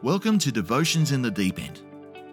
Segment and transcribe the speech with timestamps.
[0.00, 1.82] Welcome to Devotions in the Deep End.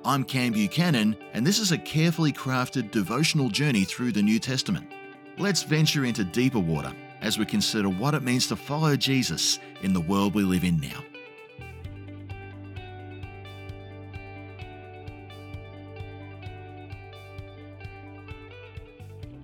[0.06, 4.88] I'm Cam Buchanan, and this is a carefully crafted devotional journey through the New Testament.
[5.40, 9.94] Let's venture into deeper water as we consider what it means to follow Jesus in
[9.94, 11.04] the world we live in now.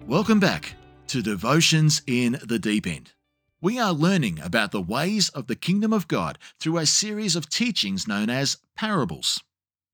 [0.05, 0.75] Welcome back
[1.07, 3.13] to Devotions in the Deep End.
[3.63, 7.47] We are learning about the ways of the kingdom of God through a series of
[7.47, 9.39] teachings known as parables.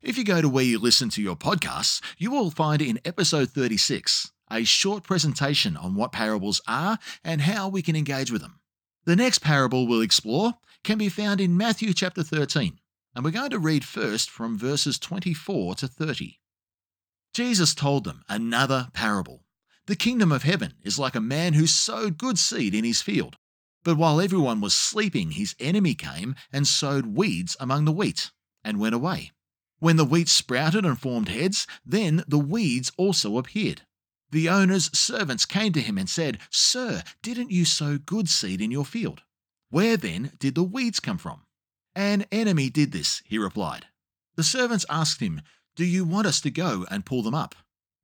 [0.01, 3.49] If you go to where you listen to your podcasts, you will find in episode
[3.49, 8.61] 36 a short presentation on what parables are and how we can engage with them.
[9.03, 10.53] The next parable we'll explore
[10.85, 12.79] can be found in Matthew chapter 13,
[13.15, 16.39] and we're going to read first from verses 24 to 30.
[17.33, 19.43] Jesus told them another parable.
[19.87, 23.35] The kingdom of heaven is like a man who sowed good seed in his field.
[23.87, 28.81] But while everyone was sleeping, his enemy came and sowed weeds among the wheat and
[28.81, 29.31] went away.
[29.79, 33.83] When the wheat sprouted and formed heads, then the weeds also appeared.
[34.29, 38.71] The owner's servants came to him and said, Sir, didn't you sow good seed in
[38.71, 39.21] your field?
[39.69, 41.43] Where then did the weeds come from?
[41.95, 43.85] An enemy did this, he replied.
[44.35, 45.41] The servants asked him,
[45.77, 47.55] Do you want us to go and pull them up?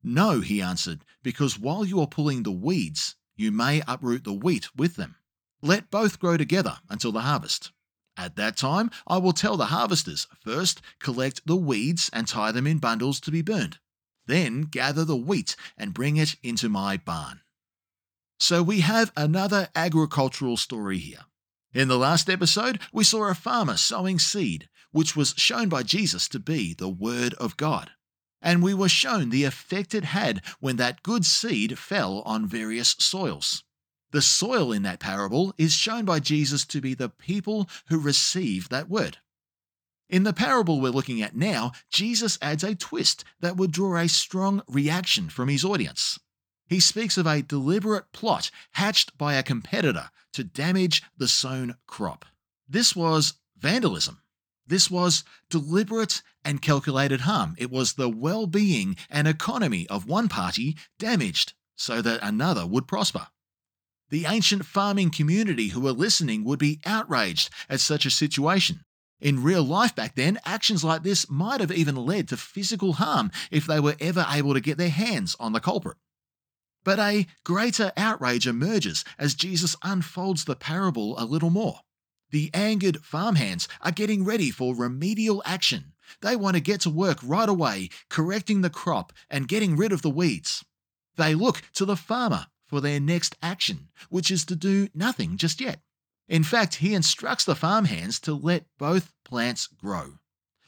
[0.02, 4.74] No, he answered, because while you are pulling the weeds, you may uproot the wheat
[4.74, 5.16] with them.
[5.64, 7.72] Let both grow together until the harvest.
[8.18, 12.66] At that time, I will tell the harvesters first collect the weeds and tie them
[12.66, 13.78] in bundles to be burned.
[14.26, 17.40] Then gather the wheat and bring it into my barn.
[18.38, 21.24] So we have another agricultural story here.
[21.72, 26.28] In the last episode, we saw a farmer sowing seed, which was shown by Jesus
[26.28, 27.90] to be the Word of God.
[28.42, 32.94] And we were shown the effect it had when that good seed fell on various
[32.98, 33.64] soils.
[34.14, 38.68] The soil in that parable is shown by Jesus to be the people who receive
[38.68, 39.18] that word.
[40.08, 44.08] In the parable we're looking at now, Jesus adds a twist that would draw a
[44.08, 46.20] strong reaction from his audience.
[46.68, 52.24] He speaks of a deliberate plot hatched by a competitor to damage the sown crop.
[52.68, 54.22] This was vandalism.
[54.64, 57.56] This was deliberate and calculated harm.
[57.58, 62.86] It was the well being and economy of one party damaged so that another would
[62.86, 63.26] prosper.
[64.10, 68.84] The ancient farming community who were listening would be outraged at such a situation.
[69.20, 73.30] In real life back then, actions like this might have even led to physical harm
[73.50, 75.96] if they were ever able to get their hands on the culprit.
[76.84, 81.80] But a greater outrage emerges as Jesus unfolds the parable a little more.
[82.30, 85.92] The angered farmhands are getting ready for remedial action.
[86.20, 90.02] They want to get to work right away, correcting the crop and getting rid of
[90.02, 90.62] the weeds.
[91.16, 95.60] They look to the farmer for their next action, which is to do nothing just
[95.60, 95.80] yet.
[96.28, 100.18] In fact, he instructs the farmhands to let both plants grow.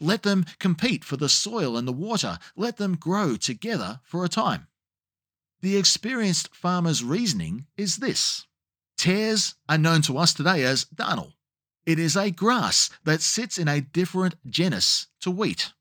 [0.01, 2.39] Let them compete for the soil and the water.
[2.55, 4.69] Let them grow together for a time.
[5.63, 8.47] The experienced farmer's reasoning is this
[8.99, 11.33] tares are known to us today as darnel.
[11.87, 15.73] It is a grass that sits in a different genus to wheat.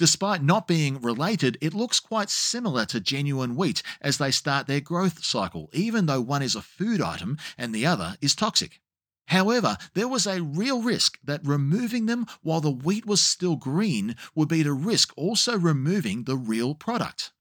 [0.00, 4.80] Despite not being related, it looks quite similar to genuine wheat as they start their
[4.80, 8.80] growth cycle, even though one is a food item and the other is toxic.
[9.26, 14.16] However, there was a real risk that removing them while the wheat was still green
[14.34, 17.32] would be to risk also removing the real product.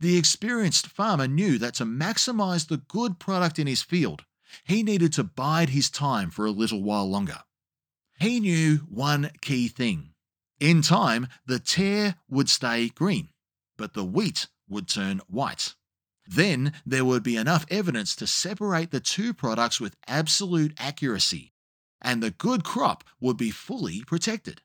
[0.00, 4.24] The experienced farmer knew that to maximize the good product in his field,
[4.64, 7.44] he needed to bide his time for a little while longer.
[8.18, 10.14] He knew one key thing
[10.60, 13.28] in time, the tare would stay green,
[13.76, 15.74] but the wheat would turn white.
[16.26, 21.52] Then there would be enough evidence to separate the two products with absolute accuracy,
[22.02, 24.60] and the good crop would be fully protected.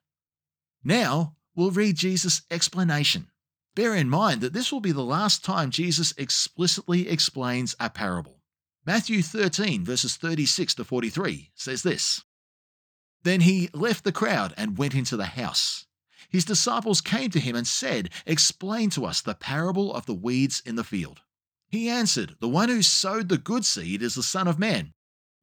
[0.83, 3.29] Now, we'll read Jesus' explanation.
[3.75, 8.41] Bear in mind that this will be the last time Jesus explicitly explains a parable.
[8.85, 12.23] Matthew 13, verses 36 to 43 says this
[13.23, 15.85] then he left the crowd and went into the house.
[16.29, 20.61] His disciples came to him and said, Explain to us the parable of the weeds
[20.65, 21.21] in the field.
[21.69, 24.93] He answered, The one who sowed the good seed is the Son of Man.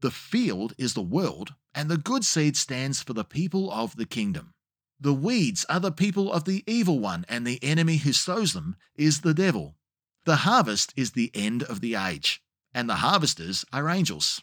[0.01, 4.07] The field is the world, and the good seed stands for the people of the
[4.07, 4.53] kingdom.
[4.99, 8.77] The weeds are the people of the evil one, and the enemy who sows them
[8.97, 9.77] is the devil.
[10.25, 12.43] The harvest is the end of the age,
[12.75, 14.43] and the harvesters are angels.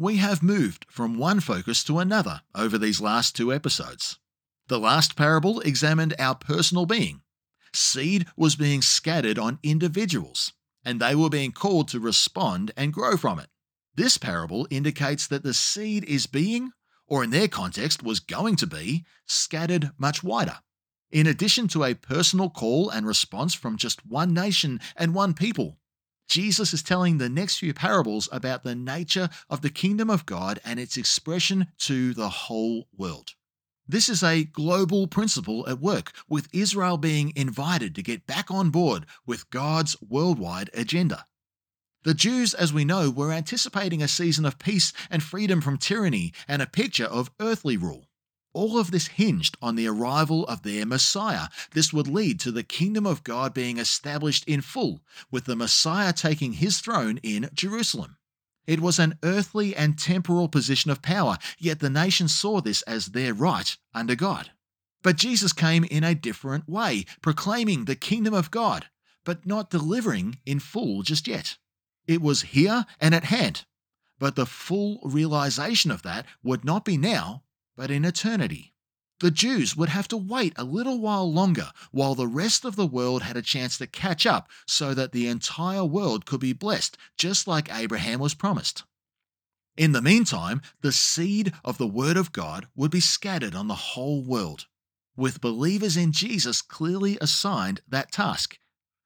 [0.00, 4.20] We have moved from one focus to another over these last two episodes.
[4.68, 7.22] The last parable examined our personal being.
[7.74, 10.52] Seed was being scattered on individuals,
[10.84, 13.48] and they were being called to respond and grow from it.
[13.96, 16.70] This parable indicates that the seed is being,
[17.08, 20.60] or in their context was going to be, scattered much wider.
[21.10, 25.80] In addition to a personal call and response from just one nation and one people,
[26.28, 30.60] Jesus is telling the next few parables about the nature of the kingdom of God
[30.64, 33.30] and its expression to the whole world.
[33.86, 38.68] This is a global principle at work, with Israel being invited to get back on
[38.68, 41.24] board with God's worldwide agenda.
[42.02, 46.34] The Jews, as we know, were anticipating a season of peace and freedom from tyranny
[46.46, 48.07] and a picture of earthly rule.
[48.58, 51.46] All of this hinged on the arrival of their Messiah.
[51.74, 55.00] This would lead to the kingdom of God being established in full,
[55.30, 58.16] with the Messiah taking his throne in Jerusalem.
[58.66, 63.06] It was an earthly and temporal position of power, yet the nation saw this as
[63.06, 64.50] their right under God.
[65.04, 68.86] But Jesus came in a different way, proclaiming the kingdom of God,
[69.22, 71.58] but not delivering in full just yet.
[72.08, 73.66] It was here and at hand,
[74.18, 77.44] but the full realization of that would not be now,
[77.78, 78.74] but in eternity.
[79.20, 82.86] The Jews would have to wait a little while longer while the rest of the
[82.88, 86.98] world had a chance to catch up so that the entire world could be blessed,
[87.16, 88.82] just like Abraham was promised.
[89.76, 93.92] In the meantime, the seed of the Word of God would be scattered on the
[93.94, 94.66] whole world,
[95.16, 98.58] with believers in Jesus clearly assigned that task.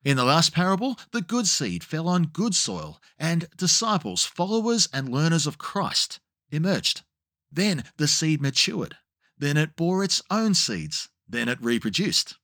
[0.03, 5.11] In the last parable, the good seed fell on good soil, and disciples, followers, and
[5.11, 6.21] learners of Christ
[6.51, 7.03] emerged.
[7.53, 8.97] Then the seed matured.
[9.37, 11.09] Then it bore its own seeds.
[11.29, 12.39] Then it reproduced.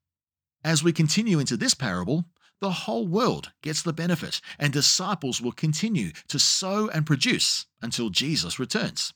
[0.62, 2.26] As we continue into this parable,
[2.60, 8.10] the whole world gets the benefit, and disciples will continue to sow and produce until
[8.10, 9.14] Jesus returns.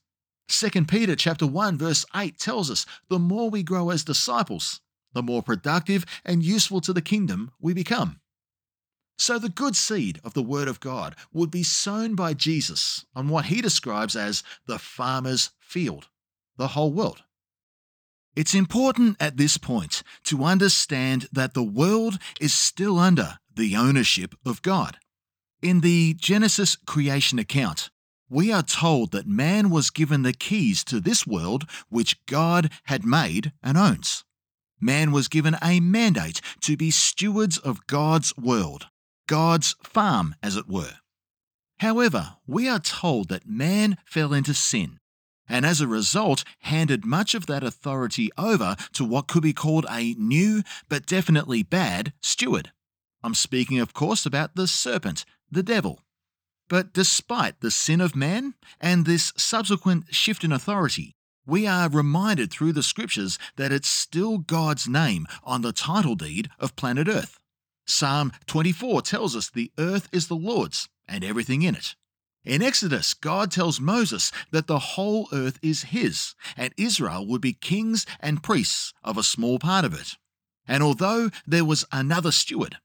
[0.49, 4.81] 2 Peter chapter 1 verse 8 tells us the more we grow as disciples,
[5.13, 8.21] the more productive and useful to the kingdom we become.
[9.19, 13.29] So the good seed of the Word of God would be sown by Jesus on
[13.29, 16.09] what he describes as the farmer's field,
[16.57, 17.23] the whole world.
[18.35, 24.35] It's important at this point to understand that the world is still under the ownership
[24.45, 24.99] of God.
[25.61, 27.91] In the Genesis creation account,
[28.31, 33.05] we are told that man was given the keys to this world which God had
[33.05, 34.25] made and owns.
[34.81, 38.87] Man was given a mandate to be stewards of God's world,
[39.27, 40.97] God's farm, as it were.
[41.79, 44.99] However, we are told that man fell into sin
[45.49, 49.87] and as a result handed much of that authority over to what could be called
[49.91, 52.73] a new but definitely bad steward.
[53.23, 56.01] I'm speaking, of course, about the serpent, the devil.
[56.69, 61.13] But despite the sin of man and this subsequent shift in authority,
[61.45, 66.49] we are reminded through the scriptures that it's still God's name on the title deed
[66.59, 67.39] of planet Earth.
[67.87, 71.95] Psalm 24 tells us the earth is the Lord's and everything in it.
[72.45, 77.53] In Exodus, God tells Moses that the whole earth is his, and Israel would be
[77.53, 80.17] kings and priests of a small part of it.
[80.67, 82.79] And although there was another steward,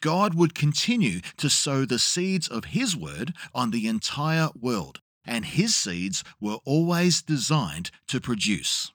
[0.00, 5.44] God would continue to sow the seeds of his word on the entire world, and
[5.44, 8.92] his seeds were always designed to produce.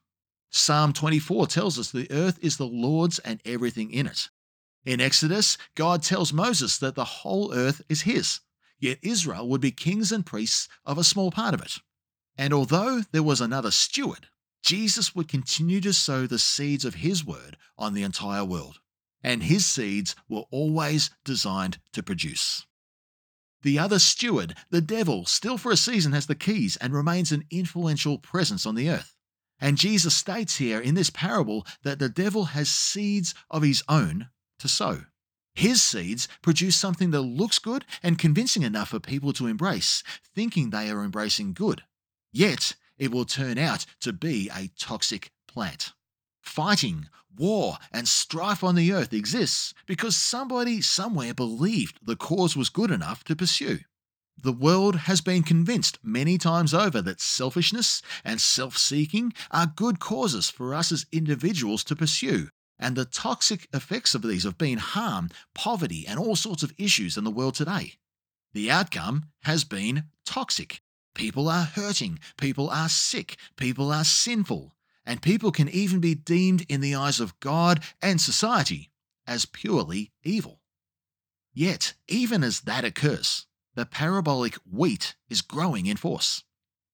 [0.51, 4.29] Psalm 24 tells us the earth is the Lord's and everything in it.
[4.86, 8.39] In Exodus, God tells Moses that the whole earth is his
[8.79, 11.74] Yet Israel would be kings and priests of a small part of it.
[12.38, 14.27] And although there was another steward,
[14.63, 18.79] Jesus would continue to sow the seeds of his word on the entire world,
[19.21, 22.65] and his seeds were always designed to produce.
[23.62, 27.43] The other steward, the devil, still for a season has the keys and remains an
[27.51, 29.17] influential presence on the earth.
[29.59, 34.29] And Jesus states here in this parable that the devil has seeds of his own
[34.59, 35.05] to sow.
[35.53, 40.03] His seeds produce something that looks good and convincing enough for people to embrace,
[40.35, 41.83] thinking they are embracing good.
[42.31, 45.93] Yet, it will turn out to be a toxic plant.
[46.41, 52.69] Fighting, war, and strife on the earth exists because somebody somewhere believed the cause was
[52.69, 53.79] good enough to pursue.
[54.41, 59.99] The world has been convinced many times over that selfishness and self seeking are good
[59.99, 62.49] causes for us as individuals to pursue,
[62.79, 67.17] and the toxic effects of these have been harm, poverty, and all sorts of issues
[67.17, 67.95] in the world today.
[68.53, 70.81] The outcome has been toxic.
[71.13, 76.65] People are hurting, people are sick, people are sinful, and people can even be deemed
[76.69, 78.91] in the eyes of God and society
[79.27, 80.62] as purely evil.
[81.53, 86.43] Yet, even as that occurs, the parabolic wheat is growing in force.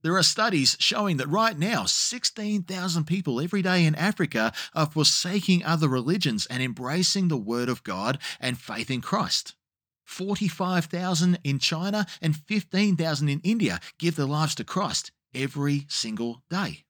[0.05, 5.65] There are studies showing that right now, 16,000 people every day in Africa are forsaking
[5.65, 9.55] other religions and embracing the Word of God and faith in Christ.
[10.03, 16.83] 45,000 in China and 15,000 in India give their lives to Christ every single day.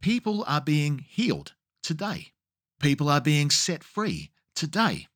[0.00, 2.28] People are being healed today.
[2.78, 5.08] People are being set free today.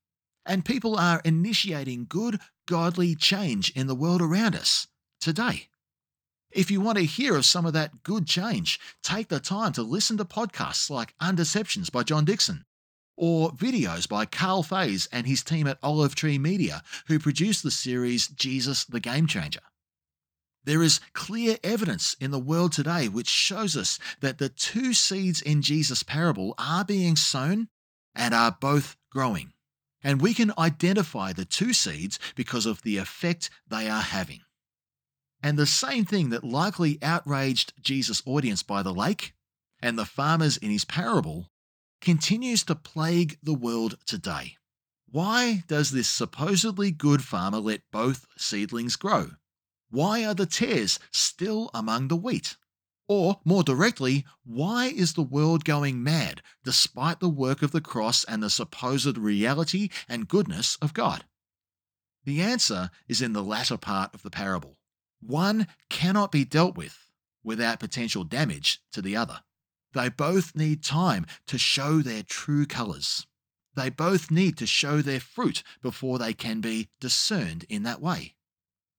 [0.45, 4.89] And people are initiating good, godly change in the world around us
[5.21, 5.69] today.
[6.51, 9.83] If you want to hear of some of that good change, take the time to
[9.83, 12.65] listen to podcasts like Undeceptions by John Dickson
[13.17, 17.71] or videos by Karl Faase and his team at Olive Tree Media, who produced the
[17.71, 19.61] series Jesus the Game Changer.
[20.65, 25.41] There is clear evidence in the world today which shows us that the two seeds
[25.41, 27.69] in Jesus' parable are being sown
[28.15, 29.53] and are both growing.
[30.03, 34.41] And we can identify the two seeds because of the effect they are having.
[35.43, 39.35] And the same thing that likely outraged Jesus' audience by the lake
[39.81, 41.51] and the farmers in his parable
[42.01, 44.57] continues to plague the world today.
[45.09, 49.33] Why does this supposedly good farmer let both seedlings grow?
[49.91, 52.57] Why are the tares still among the wheat?
[53.09, 58.25] Or, more directly, why is the world going mad despite the work of the cross
[58.25, 61.25] and the supposed reality and goodness of God?
[62.25, 64.77] The answer is in the latter part of the parable.
[65.27, 67.11] One cannot be dealt with
[67.43, 69.41] without potential damage to the other.
[69.93, 73.27] They both need time to show their true colours.
[73.75, 78.37] They both need to show their fruit before they can be discerned in that way.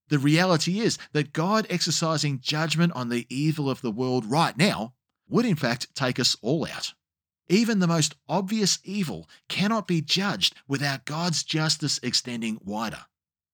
[0.10, 4.94] The reality is that God exercising judgment on the evil of the world right now
[5.30, 6.94] would in fact take us all out.
[7.50, 13.06] Even the most obvious evil cannot be judged without God's justice extending wider.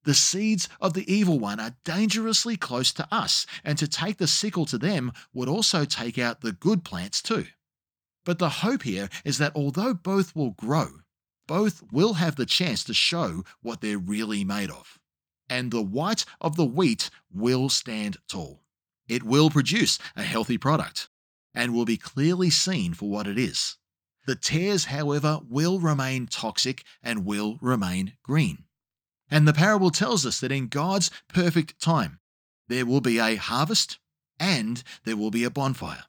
[0.03, 4.27] The seeds of the evil one are dangerously close to us, and to take the
[4.27, 7.45] sickle to them would also take out the good plants too.
[8.25, 11.01] But the hope here is that although both will grow,
[11.47, 14.99] both will have the chance to show what they're really made of.
[15.49, 18.63] And the white of the wheat will stand tall.
[19.07, 21.09] It will produce a healthy product
[21.53, 23.77] and will be clearly seen for what it is.
[24.25, 28.63] The tares, however, will remain toxic and will remain green.
[29.33, 32.19] And the parable tells us that in God's perfect time,
[32.67, 33.97] there will be a harvest
[34.39, 36.03] and there will be a bonfire.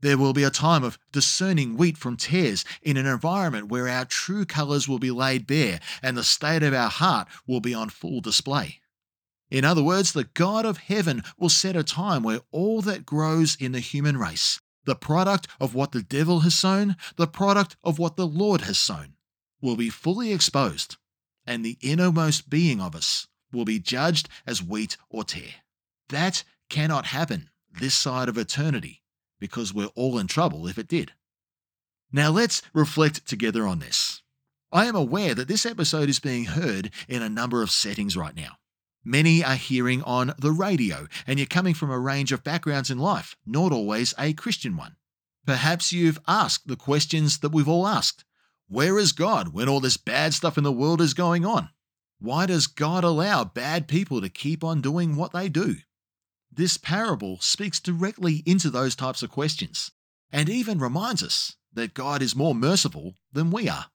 [0.00, 4.04] There will be a time of discerning wheat from tares in an environment where our
[4.04, 7.88] true colours will be laid bare and the state of our heart will be on
[7.88, 8.80] full display.
[9.50, 13.56] In other words, the God of heaven will set a time where all that grows
[13.56, 17.98] in the human race, the product of what the devil has sown, the product of
[17.98, 19.14] what the Lord has sown,
[19.60, 20.96] will be fully exposed
[21.48, 25.62] and the innermost being of us will be judged as wheat or tare.
[26.10, 27.48] That cannot happen
[27.80, 29.02] this side of eternity
[29.40, 31.12] because we're all in trouble if it did.
[32.12, 34.22] Now let's reflect together on this.
[34.70, 38.36] I am aware that this episode is being heard in a number of settings right
[38.36, 38.58] now.
[39.02, 42.98] Many are hearing on the radio, and you're coming from a range of backgrounds in
[42.98, 44.96] life, not always a Christian one.
[45.46, 48.24] Perhaps you've asked the questions that we've all asked
[48.68, 51.70] where is God when all this bad stuff in the world is going on?
[52.20, 55.76] Why does God allow bad people to keep on doing what they do?
[56.52, 59.90] This parable speaks directly into those types of questions
[60.30, 63.86] and even reminds us that God is more merciful than we are.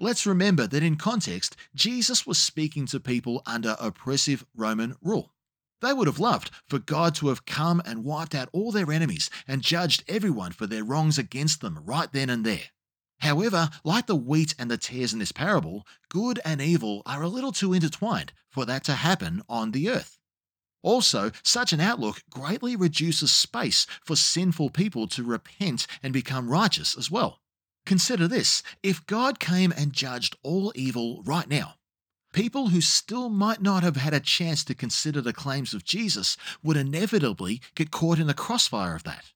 [0.00, 5.34] Let's remember that in context, Jesus was speaking to people under oppressive Roman rule.
[5.82, 9.28] They would have loved for God to have come and wiped out all their enemies
[9.46, 12.70] and judged everyone for their wrongs against them right then and there.
[13.24, 17.28] However, like the wheat and the tares in this parable, good and evil are a
[17.28, 20.18] little too intertwined for that to happen on the earth.
[20.82, 26.94] Also, such an outlook greatly reduces space for sinful people to repent and become righteous
[26.98, 27.40] as well.
[27.86, 31.76] Consider this if God came and judged all evil right now,
[32.34, 36.36] people who still might not have had a chance to consider the claims of Jesus
[36.62, 39.32] would inevitably get caught in the crossfire of that.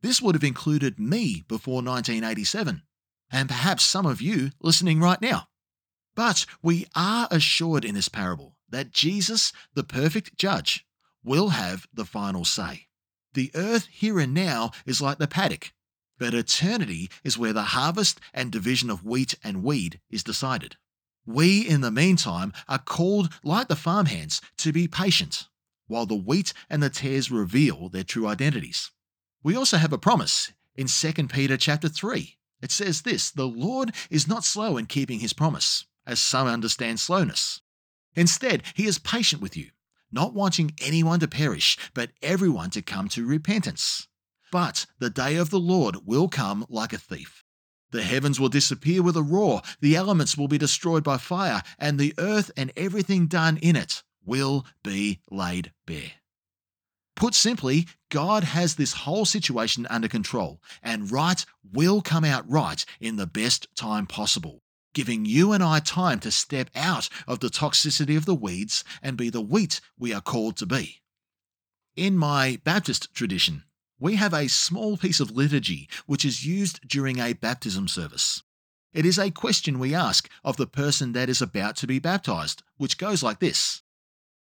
[0.00, 2.82] This would have included me before 1987
[3.30, 5.48] and perhaps some of you listening right now.
[6.14, 10.84] But we are assured in this parable that Jesus, the perfect judge,
[11.22, 12.86] will have the final say.
[13.34, 15.72] The earth here and now is like the paddock,
[16.18, 20.76] but eternity is where the harvest and division of wheat and weed is decided.
[21.24, 25.48] We, in the meantime, are called, like the farmhands, to be patient,
[25.86, 28.90] while the wheat and the tares reveal their true identities.
[29.42, 33.94] We also have a promise In 2 Peter chapter 3, it says this The Lord
[34.10, 37.60] is not slow in keeping his promise, as some understand slowness.
[38.14, 39.70] Instead, he is patient with you,
[40.10, 44.08] not wanting anyone to perish, but everyone to come to repentance.
[44.50, 47.44] But the day of the Lord will come like a thief.
[47.90, 51.98] The heavens will disappear with a roar, the elements will be destroyed by fire, and
[51.98, 56.17] the earth and everything done in it will be laid bare.
[57.18, 62.84] Put simply, God has this whole situation under control, and right will come out right
[63.00, 64.62] in the best time possible,
[64.94, 69.16] giving you and I time to step out of the toxicity of the weeds and
[69.16, 71.02] be the wheat we are called to be.
[71.96, 73.64] In my Baptist tradition,
[73.98, 78.44] we have a small piece of liturgy which is used during a baptism service.
[78.92, 82.62] It is a question we ask of the person that is about to be baptized,
[82.76, 83.82] which goes like this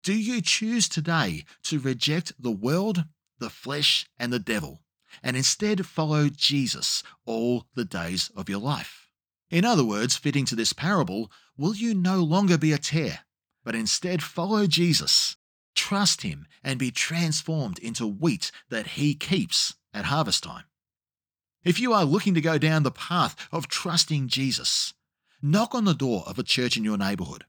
[0.07, 3.07] Do you choose today to reject the world,
[3.41, 4.85] the flesh, and the devil,
[5.21, 9.11] and instead follow Jesus all the days of your life?
[9.51, 13.25] In other words, fitting to this parable, will you no longer be a tare,
[13.65, 15.35] but instead follow Jesus
[15.75, 20.67] trust Him, and be transformed into wheat that He keeps at harvest time.
[21.65, 24.95] If you are looking to go down the path of trusting Jesus,
[25.43, 27.45] knock on the door of a church in your neighborhood,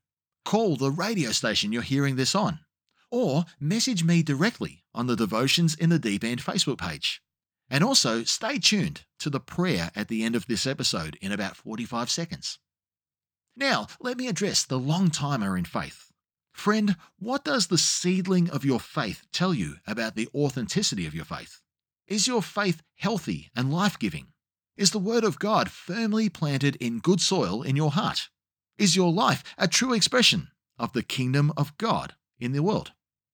[0.48, 2.58] call the radio station you're hearing this on,
[3.12, 7.22] or message me directly on the Devotions in the Deep End Facebook page.
[7.70, 11.58] And also stay tuned to the prayer at the end of this episode in about
[11.58, 12.60] 45 seconds.
[13.58, 16.13] Now, let me address the long timer in faith.
[16.54, 21.25] Friend, what does the seedling of your faith tell you about the authenticity of your
[21.25, 21.60] faith?
[22.08, 24.27] Is your faith healthy and life giving?
[24.77, 28.30] Is the Word of God firmly planted in good soil in your heart?
[28.77, 32.91] Is your life a true expression of the kingdom of God in the world?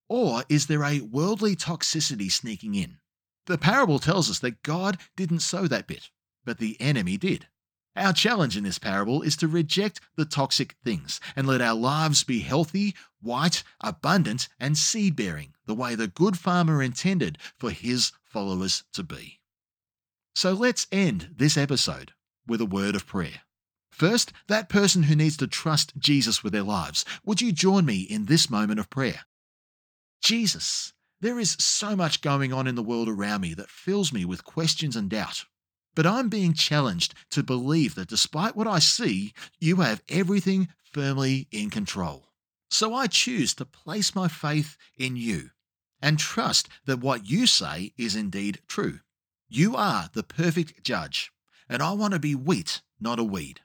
[0.07, 2.99] Or is there a worldly toxicity sneaking in?
[3.47, 6.11] The parable tells us that God didn't sow that bit,
[6.45, 7.47] but the enemy did.
[7.95, 12.23] Our challenge in this parable is to reject the toxic things and let our lives
[12.23, 18.13] be healthy, white, abundant, and seed bearing, the way the good farmer intended for his
[18.23, 19.41] followers to be.
[20.35, 22.13] So let's end this episode
[22.47, 23.41] with a word of prayer.
[23.93, 28.01] First, that person who needs to trust Jesus with their lives, would you join me
[28.01, 29.21] in this moment of prayer?
[30.23, 34.25] Jesus, there is so much going on in the world around me that fills me
[34.25, 35.45] with questions and doubt.
[35.93, 41.47] But I'm being challenged to believe that despite what I see, you have everything firmly
[41.51, 42.29] in control.
[42.71, 45.51] So I choose to place my faith in you
[46.01, 49.01] and trust that what you say is indeed true.
[49.47, 51.31] You are the perfect judge,
[51.69, 53.61] and I want to be wheat, not a weed.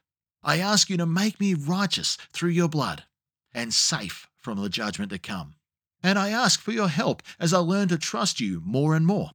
[0.49, 3.05] I ask you to make me righteous through your blood
[3.53, 5.57] and safe from the judgment to come.
[6.03, 9.33] And I ask for your help as I learn to trust you more and more.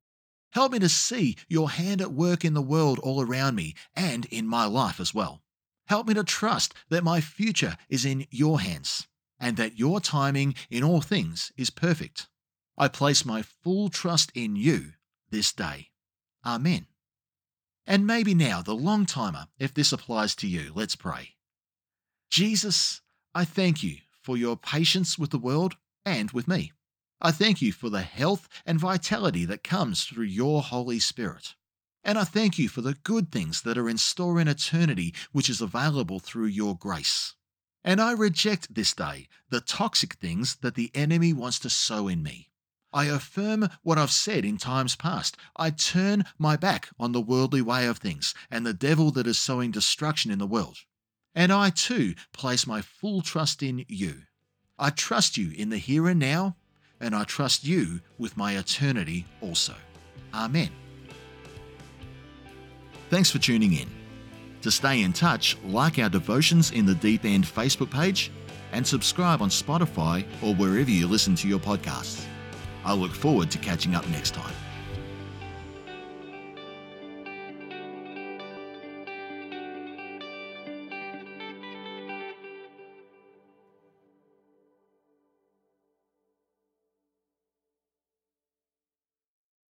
[0.54, 4.26] Help me to see your hand at work in the world all around me and
[4.32, 5.44] in my life as well.
[5.86, 9.08] Help me to trust that my future is in your hands
[9.40, 12.28] and that your timing in all things is perfect.
[12.76, 14.94] I place my full trust in you
[15.30, 15.92] this day.
[16.44, 16.88] Amen.
[17.86, 21.36] And maybe now, the long timer, if this applies to you, let's pray.
[22.30, 23.02] Jesus,
[23.36, 26.72] I thank you for your patience with the world and with me.
[27.22, 31.56] I thank you for the health and vitality that comes through your Holy Spirit.
[32.04, 35.50] And I thank you for the good things that are in store in eternity, which
[35.50, 37.36] is available through your grace.
[37.84, 42.24] And I reject this day the toxic things that the enemy wants to sow in
[42.24, 42.50] me.
[42.94, 45.36] I affirm what I've said in times past.
[45.58, 49.40] I turn my back on the worldly way of things and the devil that is
[49.40, 50.78] sowing destruction in the world.
[51.34, 54.22] And I too place my full trust in you.
[54.78, 56.56] I trust you in the here and now
[57.02, 59.74] and I trust you with my eternity also.
[60.34, 60.70] Amen.
[63.10, 63.90] Thanks for tuning in.
[64.62, 68.32] To stay in touch, like our Devotions in the Deep End Facebook page
[68.72, 72.26] and subscribe on Spotify or wherever you listen to your podcasts.
[72.86, 74.54] I look forward to catching up next time.